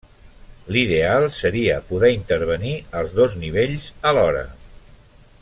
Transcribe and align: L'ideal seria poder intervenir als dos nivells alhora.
L'ideal 0.75 1.25
seria 1.39 1.75
poder 1.91 2.09
intervenir 2.15 2.73
als 3.01 3.13
dos 3.21 3.37
nivells 3.45 3.87
alhora. 4.13 4.45